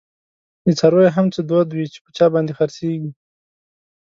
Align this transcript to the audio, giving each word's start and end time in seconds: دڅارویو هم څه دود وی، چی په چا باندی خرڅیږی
دڅارویو 0.65 1.15
هم 1.15 1.25
څه 1.33 1.41
دود 1.49 1.69
وی، 1.71 1.85
چی 1.93 1.99
په 2.03 2.09
چا 2.17 2.25
باندی 2.33 2.53
خرڅیږی 2.57 3.11